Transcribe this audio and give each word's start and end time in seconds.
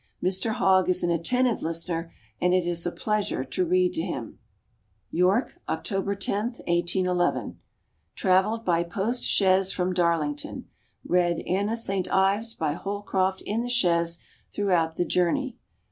Mr 0.23 0.53
Hogg 0.53 0.89
is 0.89 1.03
an 1.03 1.11
attentive 1.11 1.61
listener 1.61 2.11
and 2.41 2.55
it 2.55 2.65
is 2.65 2.87
a 2.87 2.91
pleasure 2.91 3.43
to 3.43 3.63
read 3.67 3.93
to 3.93 4.01
him. 4.01 4.39
York, 5.11 5.59
October 5.69 6.15
10, 6.15 6.45
1811. 6.65 7.59
Travelled 8.15 8.65
by 8.65 8.81
post 8.81 9.23
chaise 9.23 9.71
from 9.71 9.93
Darlington. 9.93 10.67
Read 11.05 11.43
"Anna 11.45 11.75
St 11.75 12.11
Ives" 12.11 12.55
by 12.55 12.73
Holcroft 12.73 13.41
in 13.43 13.61
the 13.61 13.69
chaise 13.69 14.17
throughout 14.51 14.95
the 14.95 15.05
journey. 15.05 15.59